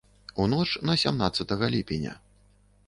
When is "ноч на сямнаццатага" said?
0.53-1.65